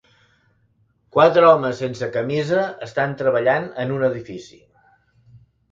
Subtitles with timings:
[1.17, 4.61] Quatre homes sense camisa estan treballant en un edifici.